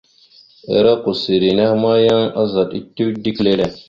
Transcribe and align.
Ere 0.77 0.91
kousseri 1.01 1.49
nehe 1.57 1.75
ma, 1.81 1.91
yan 2.05 2.23
azaɗ 2.41 2.69
etew 2.79 3.09
dik 3.23 3.37
lele. 3.45 3.65